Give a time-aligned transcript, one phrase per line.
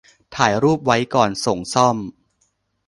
[0.35, 1.97] ถ่ายรูปไว้ก่อนส่งซ่อม